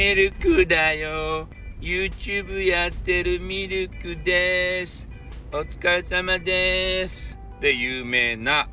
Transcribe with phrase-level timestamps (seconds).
[0.00, 1.46] ミルクだよ。
[1.78, 5.10] YouTube やってるミルクです。
[5.52, 7.38] お疲れ様です。
[7.60, 8.70] で、有名な、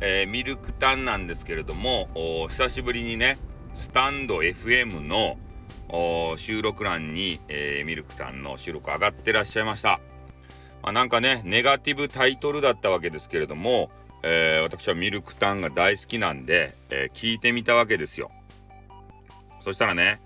[0.00, 2.06] えー、ミルクタンなんですけれども、
[2.48, 3.38] 久しぶりにね、
[3.74, 5.36] スタンド FM の
[6.36, 9.98] 収録欄に、えー、ミルクタンの収録上がってらっしゃいました。
[10.84, 13.90] まあ、なんかね、ネガティブタイトルだったわけですけれども、
[14.22, 18.30] えー、私はミルクタンが大好きなんで、えー、聞いてみたわけですよ。
[19.58, 20.20] そしたらね、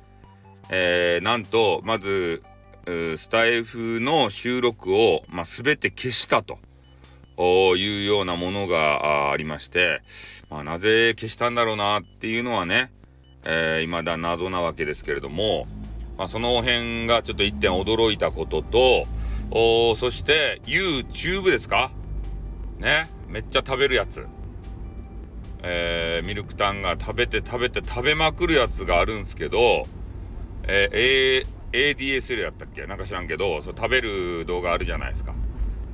[0.69, 2.43] えー、なんとまず
[2.87, 6.59] スタイフの収録を、まあ、全て消したと。
[7.39, 10.03] いうようなものがありまして、
[10.49, 12.93] まあ、なぜ消したんだろうなっていうのはね、
[13.45, 15.67] えー、未だ謎なわけですけれども、
[16.17, 19.07] まあ、その辺がちょっと一点驚いたことと
[19.51, 21.91] おそして YouTube ですか？
[22.79, 23.09] ね？
[23.29, 24.25] めっちゃ食べるやつ。
[25.63, 29.87] えー、ミルクタンが食べて食べて食べまくるやつがあるんですけど、
[30.67, 32.87] えー、ADSL やったっけ？
[32.87, 35.35] なんか知らんけど、そ食べる動画あるじゃないですか。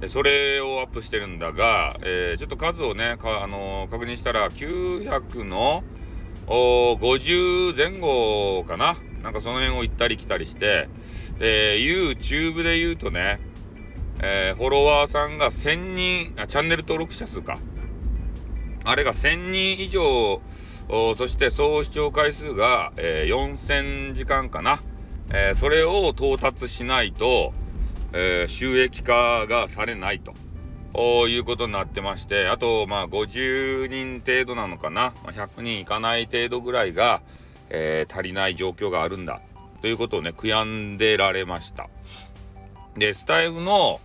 [0.01, 5.83] でそれをアップしてるんだが、えー、ちょっと数をね、あのー、確認したら900の
[6.47, 8.97] 50前後かな？
[9.23, 10.89] なんかその辺を行ったり来たりして、
[11.39, 13.41] で、YouTube で言うとね、
[14.21, 17.59] えー、フォロワーさんが1000人あ、チャンネル登録者数か。
[18.85, 20.41] あれが1000人以上、
[20.89, 24.81] そして総視聴回数が、えー、4000時間かな。
[25.31, 27.53] えー、それを到達しないと、
[28.15, 30.33] えー、収益化がされないと。
[31.29, 35.13] いうことになってまして、あと、まあ、50人程度なのかな。
[35.23, 37.21] まあ、100人いかない程度ぐらいが、
[37.69, 39.41] えー、足りない状況があるんだ。
[39.83, 41.89] ということをね、悔やんでられました。
[42.97, 44.01] で、スタイフの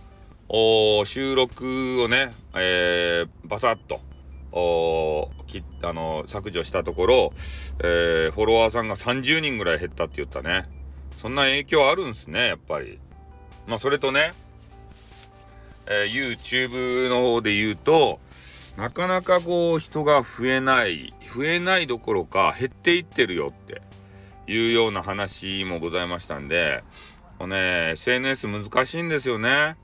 [1.04, 4.00] 収録をね、えー、バサッと、
[5.46, 7.32] きあの削除したところ、
[7.80, 10.64] えー、フォロワーさんが30人ぐらい減ったって言ったね。
[11.16, 13.00] そんな影響あるんすねやっぱり。
[13.66, 14.32] まあそれとね、
[15.86, 18.20] えー、YouTube の方で言うと
[18.76, 23.82] なかなかこう人が増えない増えないどころか減っていってるよって
[24.46, 26.84] いうような話もございましたんで
[27.38, 29.76] もうね SNS 難しいんですよね。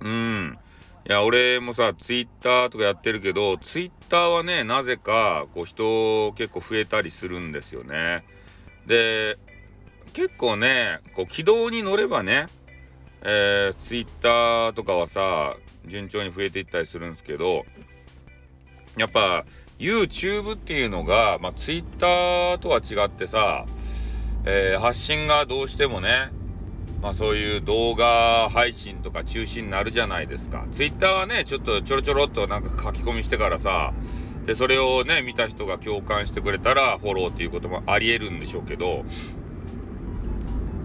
[0.00, 0.58] うん。
[1.06, 8.24] いや、俺もさ、ツイッターとかやってるけど、ツイッターはね、なぜか、こう、人結構増えたりするんですよね。
[8.86, 9.36] で、
[10.14, 12.46] 結構ね、こう、軌道に乗ればね、
[13.20, 17.66] えー、ツイッターとかはさ、順調に増えていったりするんですけど、
[18.96, 19.44] やっぱ、
[19.78, 23.66] YouTube っていうのが、まあ、ツイッターとは違ってさ、
[24.46, 26.30] えー、発信がどうしてもね、
[27.02, 30.64] まあそういう動画配信とか中心になるじゃないですか。
[30.72, 33.92] Twitter はね、ちょっとちょろちょろっとなんか書き込みしてからさ、
[34.46, 39.04] で、それをね、見た人が共感してくれたらフォローっていうこともあり得るんでしょうけど、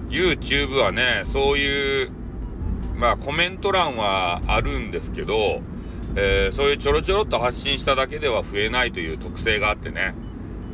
[0.09, 2.11] YouTube はね、そういう、
[2.95, 5.61] まあコメント欄はあるんですけど、
[6.15, 10.15] えー、そういうちょろちょろっと発信しただけでは増えないという特性があってね、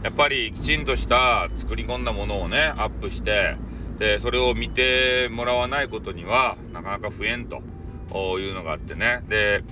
[0.03, 3.57] やっぱりきちんとした作り込んだものをね、アップして、
[3.97, 7.61] でそれを見てもらわないことにはなかなか増えんと
[8.39, 9.63] いうのがあってねで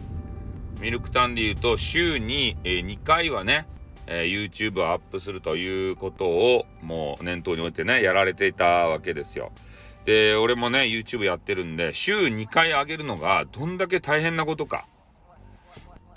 [0.80, 3.68] ミルクタンで言うと週に、え2回はね、
[4.06, 9.54] え YouTube をアップするということをもう念頭に置いてねやられていたわけですよ。
[10.04, 14.86] で俺もね YouTube やってるんで週2回上げるのがどんだけ大変なことか。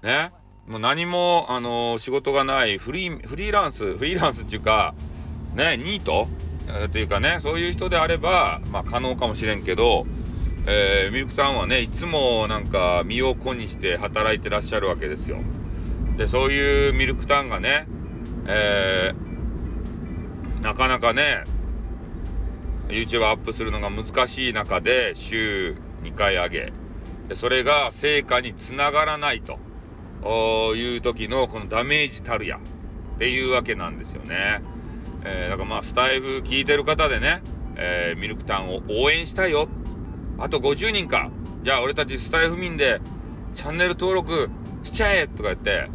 [0.02, 0.32] ね
[0.66, 4.96] もう何もあの、仕事がないフリーフリーランスフリーランスっていうか
[5.54, 6.26] ねニート、
[6.90, 10.06] というかねそういう人であれば、まあ、可能かもしれんけど、
[10.66, 15.38] えー、ミルクさんはねいつもなんか身を粉にして働いてらっしゃるわけですよ。
[16.16, 17.86] でそういうミルクタンがね、
[18.46, 21.44] えー、なかなかね
[22.88, 26.72] YouTube アップするのが難しい中で週2回上げ
[27.28, 29.58] でそれが成果につながらないと
[30.74, 34.62] いう時のこのダメージたるやっていうわけなんですよね。
[35.26, 37.42] えー、だからまあスタイフ聞いてる方でね、
[37.74, 39.68] えー、ミルクタンを応援したいよ。
[40.38, 41.30] あと50人か。
[41.62, 43.00] じゃあ俺たちスタイフ民で
[43.52, 44.48] チャンネル登録
[44.84, 45.26] しちゃえ。
[45.26, 45.88] とか言って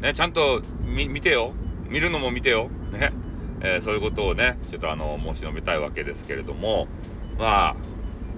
[0.00, 1.52] ねちゃんと見てよ。
[1.88, 2.68] 見るのも見てよ。
[2.92, 3.12] ね、
[3.60, 6.86] えー、そういうことをねちょっとあの申し述べたいわけですけれども。
[7.38, 7.76] まあ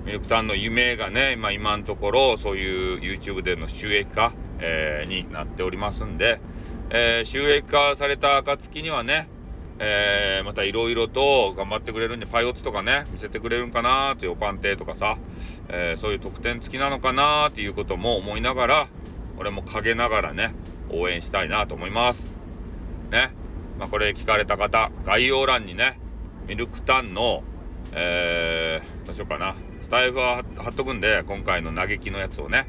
[0.06, 6.40] ミルクタンの夢がね、まあ、今のところそういう YouTube での収益化、えー、になっておりますんで、
[6.90, 9.28] えー、収益化された暁にはね
[9.78, 15.18] えー、またいろいろと頑張ってくれるんで、パイオツとかね、見せてくれるんかなーっていうおパンテとかさ、
[15.68, 18.88] えー、そういう特典付きなのかなーっていうことも思いながら、
[19.38, 20.54] 俺も陰ながらね、
[20.90, 22.32] 応援したいなと思います。
[23.10, 23.30] ね。
[23.78, 26.00] まあ、これ聞かれた方、概要欄にね、
[26.48, 27.42] ミルクタンの、
[27.92, 29.54] えー、どうしようかな。
[29.82, 32.66] スタイフは貼っとくんで、今回の嘆きのやつをね。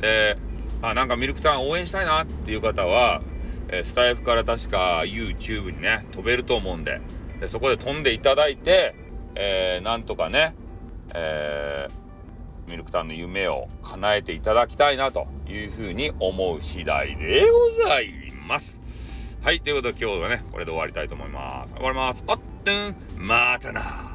[0.00, 0.36] で、
[0.82, 3.22] あ、なんかミルクタン応援したいなっていう方は、
[3.68, 7.00] えー、スタイフから確か YouTube にね、飛べると思うんで、
[7.40, 8.94] でそこで飛んでいただいて、
[9.34, 10.54] えー、なんとかね、
[11.14, 18.12] えー、ミルクタンの夢を叶えていただきたいなというふうに思う次第でござい
[18.46, 18.80] ます。
[19.42, 21.74] はい、ということで今日はね、これで終わりたいと思います。
[21.74, 22.24] 終わります。
[22.26, 24.14] あっん、またな。